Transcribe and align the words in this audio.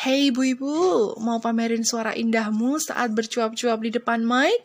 Hey 0.00 0.32
ibu-ibu, 0.32 1.12
mau 1.20 1.44
pamerin 1.44 1.84
suara 1.84 2.16
indahmu 2.16 2.80
saat 2.80 3.12
bercuap-cuap 3.12 3.84
di 3.84 3.92
depan 3.92 4.24
mic? 4.24 4.64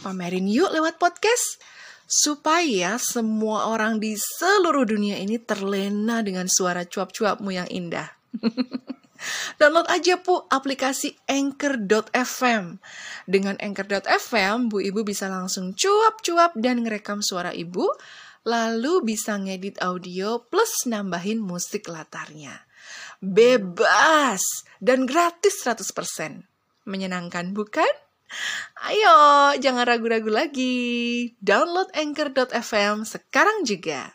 Pamerin 0.00 0.48
yuk 0.48 0.72
lewat 0.72 0.96
podcast. 0.96 1.60
Supaya 2.08 2.96
semua 2.96 3.68
orang 3.68 4.00
di 4.00 4.16
seluruh 4.16 4.88
dunia 4.88 5.20
ini 5.20 5.36
terlena 5.36 6.24
dengan 6.24 6.48
suara 6.48 6.88
cuap-cuapmu 6.88 7.52
yang 7.52 7.68
indah. 7.68 8.08
Download 9.60 9.84
aja 9.84 10.16
pu 10.24 10.48
aplikasi 10.48 11.12
Anchor.fm. 11.28 12.80
Dengan 13.28 13.60
Anchor.fm, 13.60 14.72
Bu 14.72 14.80
Ibu 14.80 15.04
bisa 15.04 15.28
langsung 15.28 15.76
cuap-cuap 15.76 16.56
dan 16.56 16.88
ngerekam 16.88 17.20
suara 17.20 17.52
Ibu, 17.52 17.84
lalu 18.48 19.12
bisa 19.12 19.36
ngedit 19.36 19.76
audio 19.84 20.40
plus 20.40 20.88
nambahin 20.88 21.36
musik 21.36 21.84
latarnya. 21.84 22.64
Bebas 23.20 24.64
dan 24.82 25.08
gratis 25.08 25.62
100%. 25.64 26.44
Menyenangkan 26.84 27.56
bukan? 27.56 27.88
Ayo, 28.84 29.16
jangan 29.62 29.88
ragu-ragu 29.88 30.28
lagi. 30.28 31.32
Download 31.40 31.88
Anchor.fm 31.94 33.06
sekarang 33.06 33.64
juga. 33.64 34.12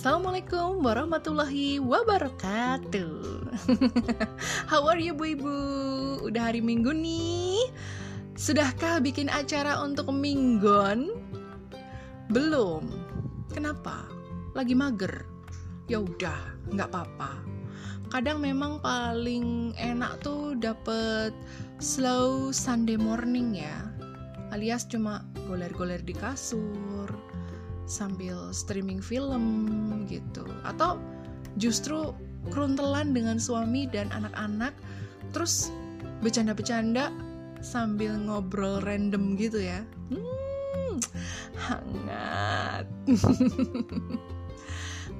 Assalamualaikum 0.00 0.80
warahmatullahi 0.80 1.76
wabarakatuh. 1.76 3.20
How 4.72 4.88
are 4.88 4.96
you, 4.96 5.12
Bu 5.12 5.36
Ibu? 5.36 5.56
Udah 6.24 6.48
hari 6.48 6.64
Minggu 6.64 6.96
nih. 6.96 7.68
Sudahkah 8.32 9.04
bikin 9.04 9.28
acara 9.28 9.84
untuk 9.84 10.08
minggon? 10.08 11.19
Belum. 12.30 12.86
Kenapa? 13.50 14.06
Lagi 14.54 14.78
mager. 14.78 15.26
Ya 15.90 15.98
udah, 15.98 16.38
nggak 16.70 16.88
apa-apa. 16.94 17.42
Kadang 18.10 18.42
memang 18.42 18.78
paling 18.78 19.74
enak 19.74 20.22
tuh 20.22 20.54
dapet 20.54 21.34
slow 21.82 22.54
Sunday 22.54 22.94
morning 22.94 23.58
ya. 23.58 23.90
Alias 24.54 24.86
cuma 24.86 25.26
goler-goler 25.46 26.02
di 26.02 26.14
kasur, 26.14 27.10
sambil 27.90 28.54
streaming 28.54 29.02
film 29.02 29.42
gitu 30.06 30.46
atau 30.62 30.94
justru 31.58 32.14
keruntelan 32.54 33.10
dengan 33.10 33.42
suami 33.42 33.90
dan 33.90 34.06
anak-anak 34.14 34.70
terus 35.34 35.74
bercanda-bercanda 36.22 37.10
sambil 37.60 38.14
ngobrol 38.14 38.78
random 38.86 39.34
gitu 39.34 39.58
ya 39.58 39.82
hmm, 40.14 40.39
hangat. 41.60 42.86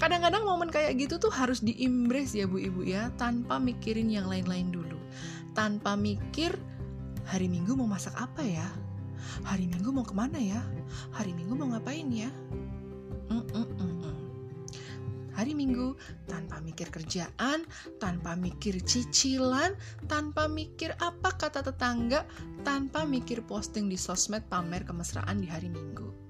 Kadang-kadang 0.00 0.48
momen 0.48 0.72
kayak 0.72 0.96
gitu 0.96 1.20
tuh 1.20 1.28
harus 1.28 1.60
diimbrace 1.60 2.32
ya 2.32 2.48
bu 2.48 2.56
ibu 2.56 2.80
ya 2.80 3.12
tanpa 3.20 3.60
mikirin 3.60 4.08
yang 4.08 4.24
lain-lain 4.24 4.72
dulu. 4.72 4.96
Tanpa 5.52 5.92
mikir 5.94 6.56
hari 7.28 7.52
minggu 7.52 7.76
mau 7.76 7.84
masak 7.84 8.16
apa 8.16 8.40
ya? 8.40 8.64
Hari 9.44 9.68
minggu 9.68 9.92
mau 9.92 10.02
ke 10.02 10.16
mana 10.16 10.40
ya? 10.40 10.64
Hari 11.12 11.36
minggu 11.36 11.52
mau 11.52 11.68
ngapain 11.76 12.08
ya? 12.08 12.32
Mm-mm-mm. 13.28 14.00
Hari 15.40 15.56
Minggu 15.56 15.96
tanpa 16.28 16.60
mikir 16.60 16.92
kerjaan, 16.92 17.64
tanpa 17.96 18.36
mikir 18.36 18.76
cicilan, 18.84 19.72
tanpa 20.04 20.44
mikir 20.52 20.92
apa 21.00 21.32
kata 21.32 21.64
tetangga, 21.64 22.28
tanpa 22.60 23.08
mikir 23.08 23.40
posting 23.48 23.88
di 23.88 23.96
sosmed 23.96 24.44
pamer 24.52 24.84
kemesraan 24.84 25.40
di 25.40 25.48
hari 25.48 25.72
Minggu. 25.72 26.29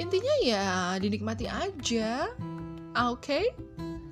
Intinya 0.00 0.32
ya 0.40 0.96
dinikmati 0.96 1.44
aja. 1.44 2.32
Ah, 2.96 3.12
Oke? 3.12 3.20
Okay? 3.20 3.44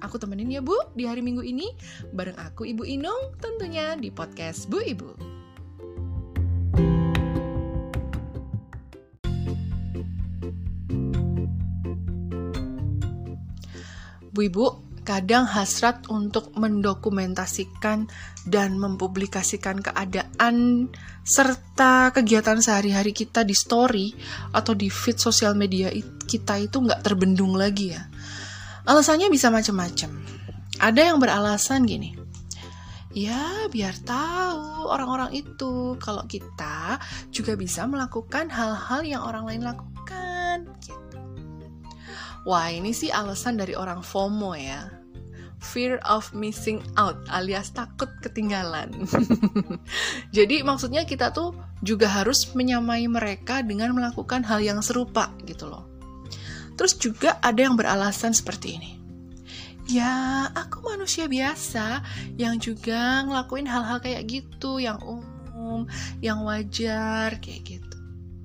Aku 0.05 0.21
temenin 0.21 0.53
ya 0.53 0.61
Bu 0.61 0.77
di 0.93 1.09
hari 1.09 1.25
Minggu 1.25 1.41
ini 1.41 1.73
bareng 2.13 2.37
aku 2.37 2.69
Ibu 2.69 2.85
Inung 2.85 3.33
tentunya 3.41 3.97
di 3.97 4.13
podcast 4.13 4.69
Bu 4.69 4.85
Ibu. 4.85 5.11
Bu 14.29 14.41
Ibu, 14.45 14.88
kadang 15.09 15.49
hasrat 15.49 16.05
untuk 16.13 16.53
mendokumentasikan 16.53 18.13
dan 18.45 18.77
mempublikasikan 18.77 19.81
keadaan 19.81 20.87
serta 21.25 22.13
kegiatan 22.13 22.61
sehari-hari 22.61 23.17
kita 23.17 23.41
di 23.41 23.57
story 23.57 24.13
atau 24.53 24.77
di 24.77 24.93
feed 24.93 25.17
sosial 25.17 25.57
media 25.57 25.89
kita 26.29 26.61
itu 26.61 26.85
nggak 26.85 27.01
terbendung 27.01 27.57
lagi 27.57 27.97
ya. 27.97 28.05
Alasannya 28.85 29.33
bisa 29.33 29.49
macam-macam. 29.49 30.13
Ada 30.77 31.09
yang 31.09 31.17
beralasan 31.17 31.89
gini, 31.89 32.13
ya 33.17 33.65
biar 33.73 33.97
tahu 34.05 34.93
orang-orang 34.93 35.33
itu 35.41 35.97
kalau 35.97 36.29
kita 36.29 37.01
juga 37.33 37.57
bisa 37.57 37.89
melakukan 37.89 38.53
hal-hal 38.53 39.01
yang 39.09 39.25
orang 39.25 39.49
lain 39.49 39.65
lakukan. 39.65 40.69
Gitu. 40.85 41.21
Wah, 42.45 42.69
ini 42.69 42.93
sih 42.93 43.09
alasan 43.09 43.57
dari 43.57 43.73
orang 43.73 44.05
FOMO 44.05 44.53
ya. 44.53 44.98
Fear 45.59 45.99
of 46.07 46.31
missing 46.35 46.81
out 46.95 47.19
alias 47.35 47.75
takut 47.75 48.09
ketinggalan. 48.23 48.95
Jadi 50.37 50.63
maksudnya 50.63 51.03
kita 51.03 51.35
tuh 51.35 51.55
juga 51.83 52.07
harus 52.07 52.55
menyamai 52.55 53.07
mereka 53.11 53.63
dengan 53.67 53.91
melakukan 53.95 54.47
hal 54.47 54.63
yang 54.63 54.79
serupa 54.83 55.35
gitu 55.47 55.67
loh. 55.67 55.87
Terus 56.79 56.95
juga 56.95 57.43
ada 57.43 57.59
yang 57.59 57.75
beralasan 57.75 58.31
seperti 58.31 58.79
ini. 58.79 58.91
Ya, 59.89 60.45
aku 60.53 60.85
manusia 60.85 61.25
biasa 61.25 62.05
yang 62.37 62.61
juga 62.61 63.25
ngelakuin 63.25 63.65
hal-hal 63.65 64.05
kayak 64.05 64.29
gitu, 64.29 64.77
yang 64.77 65.01
umum, 65.01 65.89
yang 66.21 66.45
wajar, 66.45 67.41
kayak 67.41 67.65
gitu. 67.65 67.88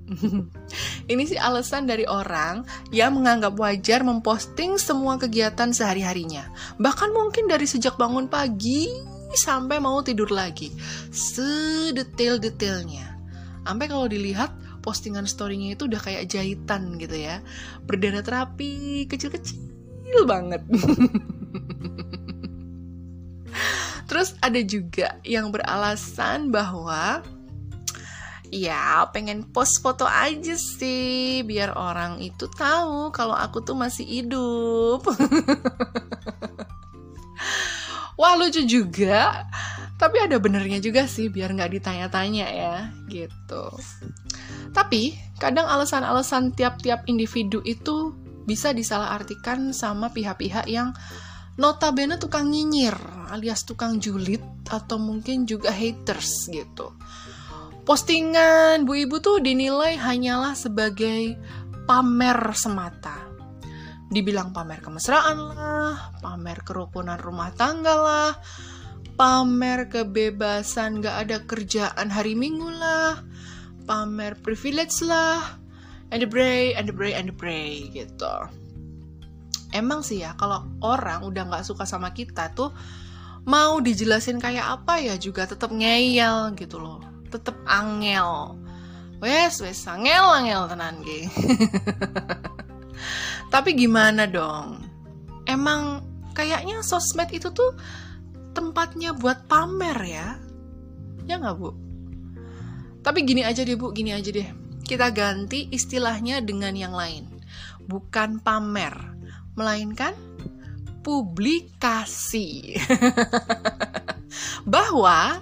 Ini 1.11 1.23
sih 1.27 1.39
alasan 1.39 1.87
dari 1.87 2.05
orang 2.07 2.65
yang 2.91 3.15
menganggap 3.15 3.55
wajar 3.55 4.03
memposting 4.03 4.77
semua 4.77 5.17
kegiatan 5.17 5.71
sehari-harinya. 5.71 6.51
Bahkan 6.79 7.13
mungkin 7.15 7.47
dari 7.47 7.65
sejak 7.67 7.95
bangun 7.95 8.27
pagi 8.27 8.89
sampai 9.33 9.79
mau 9.79 10.03
tidur 10.05 10.29
lagi. 10.29 10.69
Sedetail-detailnya. 11.09 13.17
Sampai 13.63 13.87
kalau 13.87 14.11
dilihat 14.11 14.51
postingan 14.83 15.23
story-nya 15.23 15.79
itu 15.79 15.87
udah 15.87 16.03
kayak 16.03 16.27
jahitan 16.27 16.99
gitu 16.99 17.15
ya. 17.15 17.39
Berderet 17.87 18.27
rapi, 18.27 19.07
kecil-kecil 19.07 20.27
banget. 20.27 20.59
Terus 24.11 24.35
ada 24.43 24.59
juga 24.61 25.15
yang 25.23 25.49
beralasan 25.49 26.51
bahwa 26.51 27.23
ya 28.53 29.09
pengen 29.09 29.49
post 29.49 29.81
foto 29.81 30.05
aja 30.05 30.53
sih 30.53 31.41
biar 31.41 31.73
orang 31.73 32.21
itu 32.21 32.45
tahu 32.53 33.09
kalau 33.09 33.33
aku 33.33 33.65
tuh 33.65 33.73
masih 33.73 34.05
hidup. 34.05 35.01
Wah 38.13 38.37
lucu 38.37 38.61
juga, 38.69 39.49
tapi 39.97 40.21
ada 40.21 40.37
benernya 40.37 40.77
juga 40.77 41.09
sih 41.09 41.33
biar 41.33 41.57
nggak 41.57 41.81
ditanya-tanya 41.81 42.45
ya 42.45 42.93
gitu. 43.09 43.73
Tapi 44.69 45.17
kadang 45.41 45.65
alasan-alasan 45.65 46.53
tiap-tiap 46.53 47.09
individu 47.09 47.65
itu 47.65 48.13
bisa 48.45 48.69
disalahartikan 48.69 49.73
sama 49.73 50.13
pihak-pihak 50.13 50.69
yang 50.69 50.93
notabene 51.57 52.21
tukang 52.21 52.53
nyinyir 52.53 52.93
alias 53.33 53.65
tukang 53.65 53.97
julid 53.97 54.41
atau 54.69 55.01
mungkin 55.01 55.49
juga 55.49 55.73
haters 55.73 56.53
gitu 56.53 56.93
postingan 57.83 58.87
Bu 58.87 59.03
Ibu 59.07 59.19
tuh 59.19 59.43
dinilai 59.43 59.99
hanyalah 59.99 60.55
sebagai 60.55 61.35
pamer 61.83 62.39
semata. 62.55 63.15
Dibilang 64.07 64.55
pamer 64.55 64.79
kemesraan 64.79 65.37
lah, 65.51 66.15
pamer 66.23 66.63
kerukunan 66.63 67.19
rumah 67.19 67.51
tangga 67.57 67.95
lah, 67.97 68.31
pamer 69.19 69.89
kebebasan 69.91 71.03
gak 71.03 71.27
ada 71.27 71.37
kerjaan 71.43 72.07
hari 72.13 72.37
minggu 72.37 72.69
lah, 72.71 73.19
pamer 73.89 74.37
privilege 74.39 75.01
lah, 75.01 75.57
and 76.13 76.21
the 76.21 76.29
pray, 76.29 76.77
and 76.77 76.87
the 76.87 76.95
pray, 76.95 77.11
and 77.17 77.33
the 77.33 77.35
pray 77.35 77.89
gitu. 77.89 78.33
Emang 79.73 80.05
sih 80.05 80.21
ya, 80.21 80.37
kalau 80.37 80.69
orang 80.85 81.25
udah 81.25 81.49
gak 81.49 81.65
suka 81.65 81.89
sama 81.89 82.13
kita 82.13 82.53
tuh, 82.53 82.69
mau 83.49 83.81
dijelasin 83.81 84.37
kayak 84.37 84.77
apa 84.77 85.01
ya 85.01 85.17
juga 85.17 85.49
tetap 85.49 85.73
ngeyel 85.73 86.53
gitu 86.53 86.77
loh 86.77 87.12
tetep 87.33 87.57
angel. 87.65 88.53
Wes 89.17 89.57
wes 89.65 89.81
angel 89.89 90.37
angel 90.37 90.69
tenan 90.69 91.01
ge 91.01 91.25
tapi 93.53 93.73
gimana 93.73 94.29
dong? 94.29 94.85
Emang 95.49 96.05
kayaknya 96.33 96.81
sosmed 96.85 97.29
itu 97.33 97.49
tuh 97.53 97.73
tempatnya 98.53 99.17
buat 99.17 99.49
pamer 99.49 99.97
ya. 100.05 100.27
Ya 101.25 101.41
nggak 101.41 101.57
bu? 101.57 101.69
Tapi 103.03 103.19
gini 103.27 103.43
aja 103.43 103.61
deh 103.61 103.77
bu 103.77 103.93
gini 103.93 104.13
aja 104.13 104.33
deh. 104.33 104.49
Kita 104.83 105.13
ganti 105.13 105.69
istilahnya 105.71 106.43
dengan 106.43 106.75
yang 106.75 106.91
lain. 106.91 107.29
Bukan 107.85 108.41
pamer 108.41 108.93
melainkan 109.53 110.17
publikasi. 111.05 112.79
Bahwa 114.73 115.37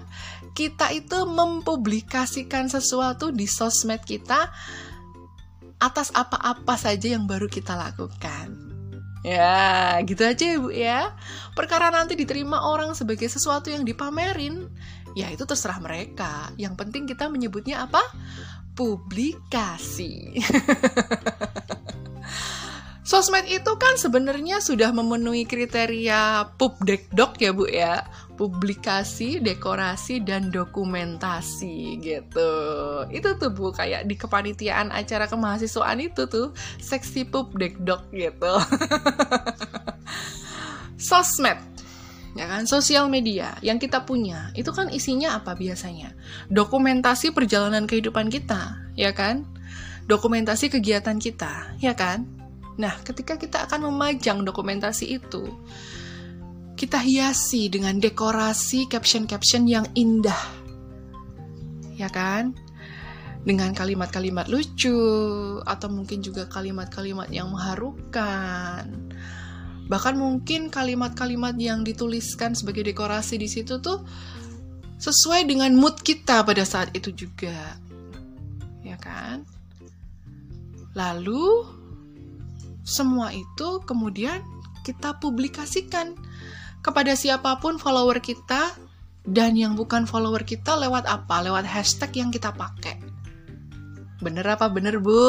kita 0.52 0.92
itu 0.92 1.24
mempublikasikan 1.24 2.68
sesuatu 2.68 3.32
di 3.32 3.48
sosmed 3.48 4.04
kita 4.04 4.52
atas 5.82 6.14
apa-apa 6.14 6.78
saja 6.78 7.10
yang 7.10 7.26
baru 7.26 7.50
kita 7.50 7.74
lakukan. 7.74 8.72
Ya, 9.22 10.02
gitu 10.02 10.26
aja 10.26 10.44
ya, 10.44 10.58
Bu 10.58 10.70
ya. 10.74 11.00
Perkara 11.54 11.94
nanti 11.94 12.18
diterima 12.18 12.66
orang 12.66 12.90
sebagai 12.98 13.30
sesuatu 13.30 13.70
yang 13.70 13.86
dipamerin, 13.86 14.66
ya 15.14 15.30
itu 15.30 15.46
terserah 15.46 15.78
mereka. 15.78 16.50
Yang 16.58 16.74
penting 16.74 17.06
kita 17.06 17.30
menyebutnya 17.30 17.86
apa? 17.86 18.02
Publikasi. 18.74 20.34
Sosmed 23.02 23.46
itu 23.50 23.72
kan 23.82 23.98
sebenarnya 23.98 24.62
sudah 24.62 24.94
memenuhi 24.94 25.44
kriteria 25.46 26.54
pubdekdok 26.58 27.34
ya 27.38 27.50
Bu 27.54 27.66
ya. 27.66 28.06
Publikasi, 28.32 29.38
dekorasi, 29.38 30.24
dan 30.24 30.48
dokumentasi 30.48 32.00
gitu. 32.00 32.52
Itu 33.12 33.36
tuh 33.36 33.52
Bu 33.52 33.70
kayak 33.70 34.08
di 34.08 34.16
kepanitiaan 34.16 34.88
acara 34.90 35.28
kemahasiswaan 35.28 36.00
itu 36.00 36.26
tuh 36.26 36.56
seksi 36.80 37.28
pubdekdok 37.28 38.08
gitu. 38.10 38.52
Sosmed 41.12 41.60
ya 42.32 42.48
kan 42.48 42.64
sosial 42.64 43.12
media 43.12 43.52
yang 43.60 43.76
kita 43.76 44.08
punya 44.08 44.48
itu 44.56 44.72
kan 44.72 44.88
isinya 44.88 45.36
apa 45.36 45.52
biasanya 45.52 46.16
dokumentasi 46.48 47.36
perjalanan 47.36 47.84
kehidupan 47.84 48.32
kita 48.32 48.80
ya 48.96 49.12
kan 49.12 49.44
dokumentasi 50.08 50.72
kegiatan 50.72 51.20
kita 51.20 51.76
ya 51.76 51.92
kan 51.92 52.24
Nah, 52.80 52.96
ketika 53.04 53.36
kita 53.36 53.68
akan 53.68 53.92
memajang 53.92 54.48
dokumentasi 54.48 55.20
itu, 55.20 55.44
kita 56.82 56.98
hiasi 56.98 57.70
dengan 57.70 58.02
dekorasi 58.02 58.90
caption-caption 58.90 59.70
yang 59.70 59.86
indah. 59.94 60.42
Ya 61.94 62.10
kan? 62.10 62.58
Dengan 63.46 63.70
kalimat-kalimat 63.70 64.50
lucu 64.50 64.98
atau 65.62 65.86
mungkin 65.86 66.26
juga 66.26 66.50
kalimat-kalimat 66.50 67.30
yang 67.30 67.54
mengharukan. 67.54 69.14
Bahkan 69.86 70.14
mungkin 70.18 70.74
kalimat-kalimat 70.74 71.54
yang 71.54 71.86
dituliskan 71.86 72.58
sebagai 72.58 72.82
dekorasi 72.82 73.38
di 73.38 73.46
situ 73.46 73.78
tuh 73.78 74.02
sesuai 74.98 75.46
dengan 75.46 75.78
mood 75.78 76.02
kita 76.02 76.42
pada 76.42 76.66
saat 76.66 76.90
itu 76.98 77.14
juga. 77.14 77.78
Ya 78.82 78.98
kan? 78.98 79.46
Lalu 80.98 81.62
semua 82.82 83.30
itu 83.30 83.78
kemudian 83.86 84.42
kita 84.82 85.14
publikasikan 85.22 86.18
kepada 86.82 87.14
siapa 87.14 87.56
pun 87.62 87.78
follower 87.78 88.18
kita 88.18 88.74
dan 89.22 89.54
yang 89.54 89.78
bukan 89.78 90.04
follower 90.04 90.42
kita 90.42 90.74
lewat 90.74 91.06
apa? 91.06 91.46
Lewat 91.46 91.62
hashtag 91.62 92.18
yang 92.18 92.30
kita 92.34 92.50
pakai. 92.50 92.98
Bener 94.18 94.42
apa 94.46 94.66
bener 94.66 94.98
bu? 94.98 95.22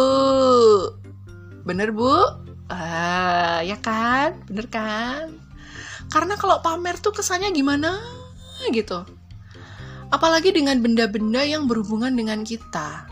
Bener 1.63 1.93
bu? 1.93 2.11
Ah, 2.73 3.61
ya 3.61 3.77
kan? 3.77 4.41
Bener 4.49 4.65
kan? 4.67 5.37
Karena 6.09 6.33
kalau 6.35 6.59
pamer 6.59 6.97
tuh 6.97 7.13
kesannya 7.13 7.53
gimana 7.53 8.01
gitu. 8.73 9.05
Apalagi 10.09 10.53
dengan 10.53 10.81
benda-benda 10.81 11.41
yang 11.45 11.69
berhubungan 11.69 12.13
dengan 12.13 12.41
kita. 12.41 13.09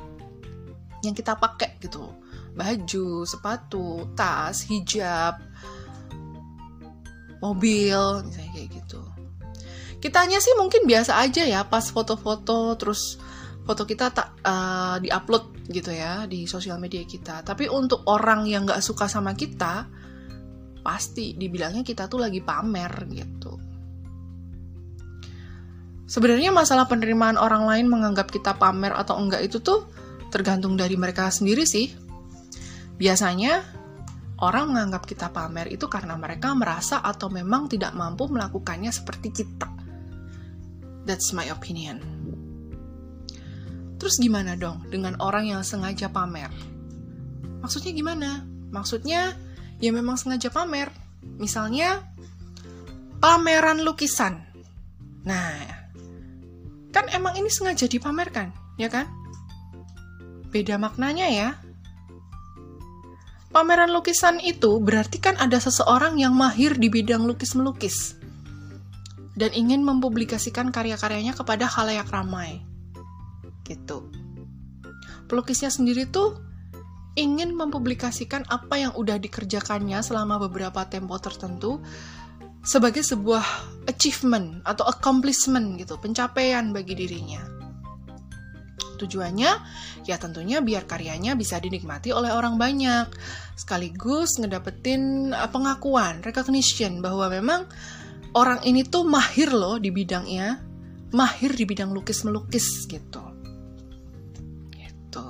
Yang 1.01 1.25
kita 1.25 1.33
pakai 1.37 1.81
gitu 1.81 2.21
baju, 2.55 3.23
sepatu, 3.23 4.11
tas, 4.15 4.67
hijab, 4.67 5.39
mobil, 7.41 7.99
misalnya 8.23 8.51
kayak 8.53 8.69
gitu. 8.71 9.01
Kitanya 10.01 10.41
sih 10.41 10.53
mungkin 10.57 10.85
biasa 10.85 11.21
aja 11.21 11.45
ya 11.45 11.61
pas 11.65 11.85
foto-foto 11.93 12.73
terus 12.73 13.21
foto 13.61 13.85
kita 13.85 14.09
tak 14.09 14.41
uh, 14.41 14.97
diupload 14.97 15.69
gitu 15.69 15.93
ya 15.93 16.25
di 16.25 16.49
sosial 16.49 16.81
media 16.81 17.05
kita. 17.05 17.45
Tapi 17.45 17.69
untuk 17.69 18.05
orang 18.09 18.49
yang 18.49 18.65
nggak 18.65 18.81
suka 18.81 19.05
sama 19.05 19.37
kita, 19.37 19.85
pasti 20.81 21.37
dibilangnya 21.37 21.85
kita 21.85 22.09
tuh 22.09 22.21
lagi 22.21 22.41
pamer 22.41 22.93
gitu. 23.13 23.53
Sebenarnya 26.11 26.51
masalah 26.51 26.91
penerimaan 26.91 27.39
orang 27.39 27.63
lain 27.63 27.87
menganggap 27.87 28.27
kita 28.27 28.59
pamer 28.59 28.91
atau 28.91 29.15
enggak 29.15 29.47
itu 29.47 29.63
tuh 29.63 29.87
tergantung 30.27 30.75
dari 30.75 30.99
mereka 30.99 31.31
sendiri 31.31 31.63
sih. 31.63 31.87
Biasanya, 32.99 33.80
orang 34.41 34.73
menganggap 34.73 35.05
kita 35.05 35.29
pamer 35.29 35.69
itu 35.69 35.85
karena 35.85 36.17
mereka 36.17 36.57
merasa 36.57 36.99
atau 36.99 37.29
memang 37.29 37.69
tidak 37.69 37.93
mampu 37.93 38.25
melakukannya 38.27 38.89
seperti 38.89 39.29
kita. 39.29 39.69
That's 41.05 41.33
my 41.33 41.49
opinion. 41.53 42.01
Terus 44.01 44.17
gimana 44.17 44.57
dong 44.57 44.81
dengan 44.89 45.13
orang 45.21 45.45
yang 45.53 45.61
sengaja 45.61 46.09
pamer? 46.09 46.49
Maksudnya 47.61 47.93
gimana? 47.93 48.41
Maksudnya 48.73 49.37
ya 49.77 49.91
memang 49.93 50.17
sengaja 50.17 50.49
pamer. 50.49 50.89
Misalnya 51.37 52.01
pameran 53.21 53.85
lukisan. 53.85 54.41
Nah, 55.21 55.53
kan 56.89 57.05
emang 57.13 57.37
ini 57.37 57.53
sengaja 57.53 57.85
dipamerkan, 57.85 58.49
ya 58.81 58.89
kan? 58.89 59.05
Beda 60.49 60.81
maknanya 60.81 61.29
ya. 61.29 61.49
Pameran 63.51 63.91
lukisan 63.91 64.39
itu 64.39 64.79
berarti 64.79 65.19
kan 65.19 65.35
ada 65.35 65.59
seseorang 65.59 66.15
yang 66.15 66.31
mahir 66.31 66.79
di 66.79 66.87
bidang 66.87 67.27
lukis-melukis 67.27 68.15
dan 69.35 69.51
ingin 69.51 69.83
mempublikasikan 69.83 70.71
karya-karyanya 70.71 71.35
kepada 71.35 71.67
halayak 71.67 72.07
ramai. 72.07 72.63
Gitu. 73.67 74.07
Pelukisnya 75.27 75.67
sendiri 75.67 76.07
tuh 76.07 76.39
ingin 77.19 77.51
mempublikasikan 77.51 78.47
apa 78.47 78.79
yang 78.79 78.95
udah 78.95 79.19
dikerjakannya 79.19 79.99
selama 79.99 80.39
beberapa 80.47 80.87
tempo 80.87 81.19
tertentu 81.19 81.83
sebagai 82.63 83.03
sebuah 83.03 83.43
achievement 83.91 84.63
atau 84.63 84.87
accomplishment 84.87 85.75
gitu, 85.75 85.99
pencapaian 85.99 86.71
bagi 86.71 86.95
dirinya. 86.95 87.60
Tujuannya 89.01 89.51
ya 90.05 90.15
tentunya 90.21 90.61
biar 90.61 90.85
karyanya 90.85 91.33
bisa 91.33 91.57
dinikmati 91.57 92.13
oleh 92.13 92.29
orang 92.29 92.61
banyak, 92.61 93.09
sekaligus 93.57 94.37
ngedapetin 94.37 95.33
uh, 95.33 95.49
pengakuan, 95.49 96.21
recognition 96.21 97.01
bahwa 97.01 97.33
memang 97.33 97.65
orang 98.37 98.61
ini 98.63 98.85
tuh 98.85 99.03
mahir 99.03 99.49
loh 99.49 99.81
di 99.81 99.89
bidangnya, 99.89 100.61
mahir 101.11 101.51
di 101.51 101.65
bidang 101.65 101.91
lukis-melukis 101.91 102.85
gitu. 102.87 103.23
Gitu. 104.71 105.27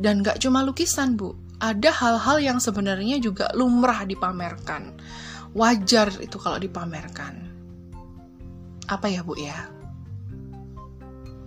Dan 0.00 0.24
gak 0.24 0.40
cuma 0.40 0.64
lukisan, 0.64 1.16
Bu. 1.16 1.36
Ada 1.60 1.92
hal-hal 1.92 2.40
yang 2.40 2.58
sebenarnya 2.58 3.20
juga 3.20 3.52
lumrah 3.52 4.08
dipamerkan. 4.08 4.96
Wajar 5.52 6.08
itu 6.24 6.40
kalau 6.40 6.56
dipamerkan. 6.56 7.52
Apa 8.88 9.12
ya, 9.12 9.20
Bu 9.20 9.36
ya? 9.36 9.79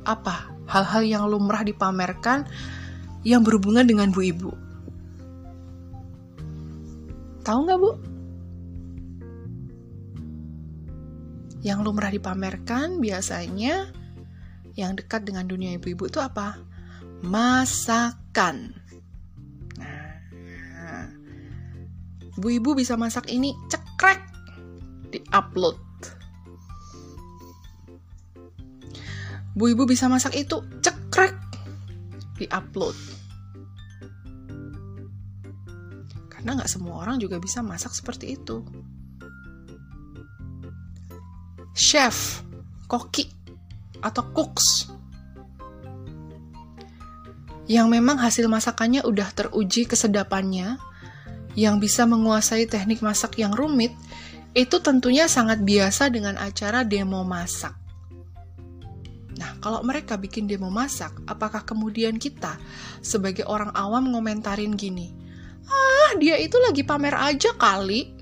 Apa 0.03 0.51
hal-hal 0.67 1.03
yang 1.03 1.23
lumrah 1.27 1.63
dipamerkan 1.63 2.47
yang 3.23 3.43
berhubungan 3.43 3.87
dengan 3.87 4.11
bu 4.11 4.21
ibu? 4.23 4.51
Tahu 7.43 7.59
nggak 7.67 7.79
bu? 7.79 7.91
Yang 11.63 11.79
lumrah 11.83 12.11
dipamerkan 12.11 12.99
biasanya 12.99 13.91
yang 14.75 14.95
dekat 14.95 15.23
dengan 15.23 15.47
dunia 15.47 15.75
ibu-ibu 15.75 16.07
itu 16.07 16.19
apa? 16.19 16.59
Masakan. 17.23 18.75
Nah, 19.79 21.07
bu 22.35 22.47
ibu 22.51 22.75
bisa 22.75 22.99
masak 22.99 23.31
ini 23.31 23.55
cekrek 23.71 24.19
di 25.11 25.23
upload 25.31 25.82
Bu 29.53 29.69
Ibu 29.69 29.85
bisa 29.85 30.09
masak 30.09 30.33
itu 30.33 30.65
cekrek 30.81 31.37
di 32.41 32.49
upload. 32.49 32.97
Karena 36.29 36.57
nggak 36.57 36.69
semua 36.69 37.05
orang 37.05 37.21
juga 37.21 37.37
bisa 37.37 37.61
masak 37.61 37.93
seperti 37.93 38.35
itu. 38.35 38.65
Chef, 41.73 42.41
koki, 42.89 43.29
atau 44.01 44.25
cooks 44.33 44.93
yang 47.63 47.87
memang 47.87 48.19
hasil 48.19 48.51
masakannya 48.51 49.07
udah 49.07 49.31
teruji 49.31 49.87
kesedapannya, 49.87 50.75
yang 51.55 51.79
bisa 51.79 52.03
menguasai 52.03 52.67
teknik 52.67 52.99
masak 52.99 53.39
yang 53.39 53.55
rumit, 53.55 53.95
itu 54.51 54.83
tentunya 54.83 55.31
sangat 55.31 55.63
biasa 55.63 56.11
dengan 56.11 56.35
acara 56.35 56.83
demo 56.83 57.23
masak. 57.23 57.82
Nah, 59.43 59.59
kalau 59.59 59.83
mereka 59.83 60.15
bikin 60.15 60.47
demo 60.47 60.71
masak, 60.71 61.11
apakah 61.27 61.67
kemudian 61.67 62.15
kita 62.15 62.55
sebagai 63.03 63.43
orang 63.43 63.75
awam 63.75 64.15
ngomentarin 64.15 64.71
gini, 64.71 65.11
ah 65.67 66.15
dia 66.15 66.39
itu 66.39 66.55
lagi 66.63 66.79
pamer 66.87 67.11
aja 67.11 67.51
kali. 67.59 68.15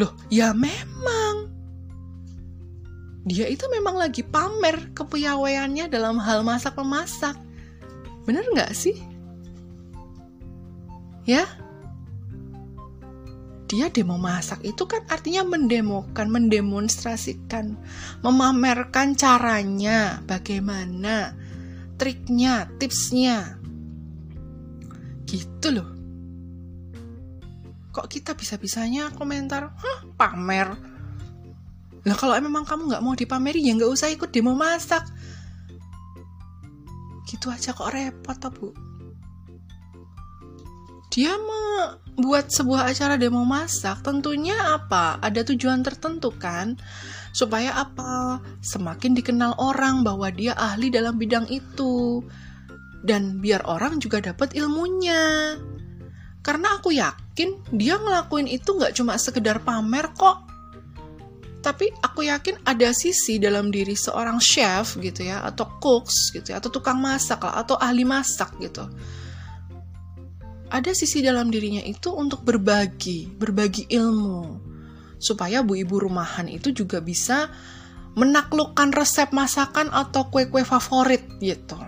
Loh, 0.00 0.16
ya 0.32 0.56
memang. 0.56 1.52
Dia 3.28 3.52
itu 3.52 3.68
memang 3.68 4.00
lagi 4.00 4.24
pamer 4.24 4.96
kepiawaiannya 4.96 5.92
dalam 5.92 6.16
hal 6.16 6.40
masak-memasak. 6.40 7.36
Bener 8.24 8.48
nggak 8.48 8.72
sih? 8.72 8.96
Ya? 11.28 11.44
Dia 13.66 13.90
demo 13.90 14.14
masak 14.14 14.62
itu 14.62 14.86
kan 14.86 15.02
artinya 15.10 15.42
mendemokan, 15.42 16.30
mendemonstrasikan, 16.30 17.74
memamerkan 18.22 19.18
caranya, 19.18 20.22
bagaimana, 20.22 21.34
triknya, 21.98 22.70
tipsnya. 22.78 23.58
Gitu 25.26 25.68
loh. 25.74 25.90
Kok 27.90 28.06
kita 28.06 28.38
bisa-bisanya 28.38 29.10
komentar, 29.18 29.74
hah 29.74 30.00
pamer? 30.14 30.70
Lah 32.06 32.14
kalau 32.14 32.38
memang 32.38 32.62
kamu 32.62 32.86
nggak 32.86 33.02
mau 33.02 33.18
dipameri 33.18 33.66
ya 33.66 33.74
nggak 33.74 33.90
usah 33.90 34.14
ikut 34.14 34.30
demo 34.30 34.54
masak. 34.54 35.02
Gitu 37.26 37.50
aja 37.50 37.74
kok 37.74 37.90
repot 37.90 38.38
toh 38.38 38.52
bu. 38.54 38.70
Dia 41.10 41.34
membuat 42.16 42.48
sebuah 42.48 42.88
acara 42.88 43.20
demo 43.20 43.44
masak 43.44 44.00
tentunya 44.00 44.56
apa? 44.56 45.20
Ada 45.20 45.44
tujuan 45.52 45.84
tertentu 45.84 46.32
kan? 46.32 46.80
Supaya 47.36 47.76
apa? 47.76 48.40
Semakin 48.64 49.12
dikenal 49.12 49.60
orang 49.60 50.00
bahwa 50.00 50.32
dia 50.32 50.56
ahli 50.56 50.88
dalam 50.88 51.20
bidang 51.20 51.44
itu. 51.52 52.24
Dan 53.04 53.44
biar 53.44 53.68
orang 53.68 54.00
juga 54.00 54.24
dapat 54.24 54.56
ilmunya. 54.56 55.60
Karena 56.40 56.80
aku 56.80 56.96
yakin 56.96 57.76
dia 57.76 58.00
ngelakuin 58.00 58.48
itu 58.48 58.64
nggak 58.64 58.96
cuma 58.96 59.20
sekedar 59.20 59.60
pamer 59.60 60.08
kok. 60.16 60.48
Tapi 61.60 61.92
aku 62.00 62.24
yakin 62.24 62.64
ada 62.64 62.96
sisi 62.96 63.36
dalam 63.36 63.68
diri 63.68 63.92
seorang 63.92 64.40
chef 64.40 64.96
gitu 64.96 65.20
ya, 65.20 65.44
atau 65.44 65.68
cooks 65.82 66.32
gitu 66.32 66.54
ya, 66.54 66.64
atau 66.64 66.72
tukang 66.72 66.96
masak 66.96 67.44
lah, 67.44 67.60
atau 67.60 67.76
ahli 67.76 68.08
masak 68.08 68.56
gitu. 68.62 68.88
Ada 70.66 70.92
sisi 70.92 71.22
dalam 71.22 71.48
dirinya 71.48 71.82
itu 71.82 72.10
untuk 72.10 72.42
berbagi, 72.42 73.30
berbagi 73.30 73.86
ilmu. 73.86 74.58
Supaya 75.16 75.62
bu 75.62 75.78
ibu 75.78 75.96
rumahan 76.02 76.50
itu 76.50 76.74
juga 76.74 76.98
bisa 76.98 77.48
menaklukkan 78.16 78.90
resep 78.96 79.30
masakan 79.30 79.92
atau 79.92 80.26
kue-kue 80.32 80.66
favorit 80.66 81.22
gitu. 81.38 81.78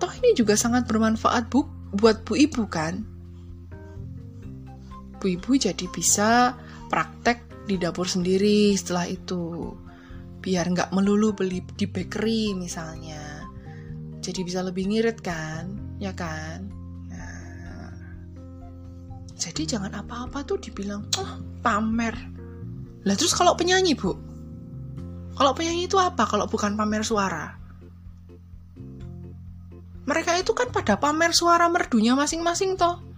Toh 0.00 0.12
ini 0.22 0.32
juga 0.32 0.56
sangat 0.56 0.88
bermanfaat 0.88 1.52
bu, 1.52 1.68
buat 1.92 2.24
bu 2.24 2.40
ibu 2.40 2.64
kan. 2.70 3.04
Bu 5.20 5.36
ibu 5.36 5.50
jadi 5.60 5.84
bisa 5.92 6.56
praktek 6.88 7.50
di 7.68 7.76
dapur 7.76 8.08
sendiri 8.08 8.72
setelah 8.74 9.06
itu 9.06 9.70
biar 10.40 10.72
nggak 10.72 10.90
melulu 10.96 11.36
beli 11.36 11.60
di 11.76 11.84
bakery 11.84 12.56
misalnya 12.56 13.44
jadi 14.24 14.40
bisa 14.40 14.60
lebih 14.64 14.88
ngirit 14.88 15.20
kan 15.20 15.76
ya 16.00 16.16
kan 16.16 16.69
jadi 19.40 19.76
jangan 19.76 19.96
apa-apa 19.96 20.44
tuh 20.44 20.60
dibilang 20.60 21.08
oh 21.16 21.32
pamer 21.64 22.12
lah 23.08 23.16
terus 23.16 23.32
kalau 23.32 23.56
penyanyi 23.56 23.96
bu 23.96 24.12
kalau 25.32 25.56
penyanyi 25.56 25.88
itu 25.88 25.96
apa 25.96 26.28
kalau 26.28 26.44
bukan 26.44 26.76
pamer 26.76 27.00
suara 27.00 27.56
mereka 30.04 30.36
itu 30.36 30.52
kan 30.52 30.68
pada 30.68 31.00
pamer 31.00 31.32
suara 31.32 31.72
merdunya 31.72 32.12
masing-masing 32.12 32.76
toh 32.76 33.10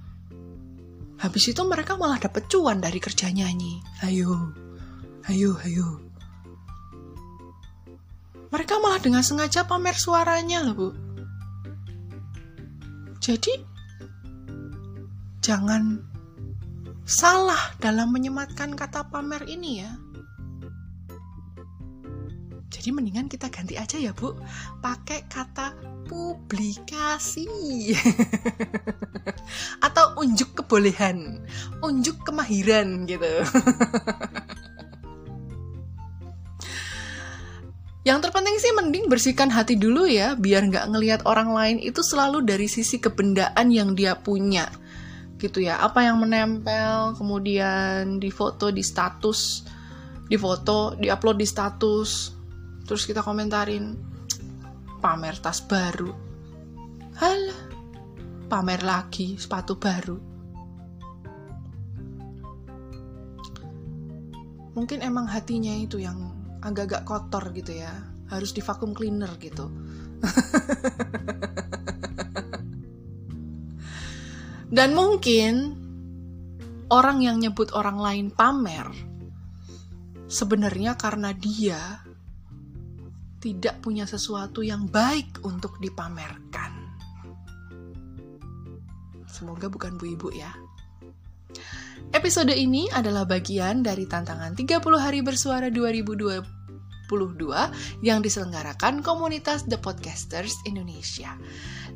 Habis 1.23 1.55
itu 1.55 1.63
mereka 1.63 1.95
malah 1.95 2.19
dapet 2.19 2.51
cuan 2.51 2.83
dari 2.83 2.99
kerja 2.99 3.31
nyanyi. 3.31 3.79
Ayo, 4.03 4.51
ayo, 5.31 5.55
ayo. 5.63 6.03
Mereka 8.51 8.83
malah 8.83 8.99
dengan 8.99 9.23
sengaja 9.23 9.63
pamer 9.63 9.95
suaranya 9.95 10.67
loh, 10.67 10.75
Bu. 10.75 10.89
Jadi, 13.23 13.55
jangan 15.39 16.03
salah 17.13 17.77
dalam 17.77 18.09
menyematkan 18.09 18.73
kata 18.73 19.13
pamer 19.13 19.45
ini 19.45 19.85
ya. 19.85 19.93
Jadi 22.73 22.89
mendingan 22.89 23.29
kita 23.29 23.53
ganti 23.53 23.77
aja 23.77 24.01
ya 24.01 24.17
Bu, 24.17 24.33
pakai 24.81 25.29
kata 25.29 25.77
publikasi 26.09 27.47
atau 29.87 30.17
unjuk 30.25 30.57
kebolehan, 30.57 31.45
unjuk 31.85 32.17
kemahiran 32.25 33.05
gitu. 33.05 33.29
Yang 38.09 38.19
terpenting 38.27 38.59
sih 38.59 38.73
mending 38.75 39.07
bersihkan 39.07 39.47
hati 39.53 39.79
dulu 39.79 40.11
ya, 40.11 40.35
biar 40.35 40.67
nggak 40.67 40.91
ngelihat 40.91 41.21
orang 41.23 41.55
lain 41.55 41.79
itu 41.79 42.03
selalu 42.03 42.43
dari 42.43 42.67
sisi 42.67 42.99
kebendaan 42.99 43.71
yang 43.71 43.95
dia 43.95 44.19
punya. 44.19 44.67
Gitu 45.43 45.59
ya, 45.67 45.83
apa 45.83 46.07
yang 46.07 46.23
menempel, 46.23 47.19
kemudian 47.19 48.23
di 48.23 48.31
foto, 48.31 48.71
di 48.71 48.79
status, 48.79 49.67
di 50.31 50.39
foto, 50.39 50.95
di 50.95 51.11
status, 51.43 52.11
terus 52.87 53.03
kita 53.03 53.27
komentarin 53.27 53.91
pamer 55.03 55.43
tas 55.43 55.59
baru. 55.67 56.15
Halah 57.19 57.61
pamer 58.47 58.87
lagi 58.87 59.35
sepatu 59.35 59.75
baru. 59.75 60.31
Mungkin 64.79 65.03
emang 65.03 65.27
hatinya 65.27 65.75
itu 65.75 65.99
yang 65.99 66.23
agak-agak 66.63 67.03
kotor 67.03 67.51
gitu 67.51 67.83
ya. 67.83 67.91
Harus 68.31 68.55
di 68.55 68.63
vacuum 68.65 68.97
cleaner 68.97 69.37
gitu 69.37 69.69
dan 74.73 74.97
mungkin 74.97 75.77
orang 76.89 77.21
yang 77.21 77.37
nyebut 77.37 77.77
orang 77.77 78.01
lain 78.01 78.27
pamer 78.33 78.89
sebenarnya 80.33 80.97
karena 80.97 81.37
dia 81.37 82.01
tidak 83.37 83.85
punya 83.85 84.09
sesuatu 84.09 84.65
yang 84.65 84.89
baik 84.89 85.45
untuk 85.45 85.77
dipamerkan. 85.83 86.73
Semoga 89.29 89.67
bukan 89.69 89.99
bu 89.99 90.07
ibu 90.09 90.29
ya. 90.33 90.55
Episode 92.15 92.55
ini 92.55 92.87
adalah 92.89 93.27
bagian 93.27 93.83
dari 93.83 94.07
tantangan 94.07 94.55
30 94.57 94.79
hari 94.97 95.21
bersuara 95.21 95.69
2022 95.69 96.62
yang 98.01 98.25
diselenggarakan 98.25 99.05
komunitas 99.05 99.69
The 99.69 99.77
Podcasters 99.77 100.57
Indonesia. 100.65 101.37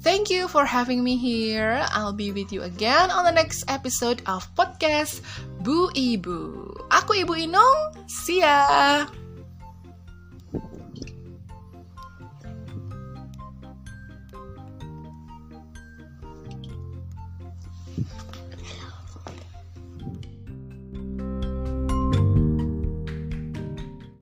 Thank 0.05 0.29
you 0.29 0.47
for 0.47 0.69
having 0.69 1.01
me 1.01 1.17
here. 1.17 1.83
I'll 1.97 2.17
be 2.17 2.31
with 2.31 2.53
you 2.53 2.63
again 2.63 3.09
on 3.09 3.25
the 3.25 3.33
next 3.33 3.65
episode 3.67 4.21
of 4.29 4.45
podcast 4.55 5.25
Bu 5.65 5.89
Ibu. 5.97 6.69
Aku 6.93 7.25
Ibu 7.25 7.35
Inung. 7.49 7.97
See 8.07 8.45
ya. 8.45 9.26